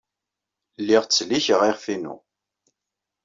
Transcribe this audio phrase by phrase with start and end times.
[0.81, 2.15] Lliɣ ttsellikeɣ iɣef-inu.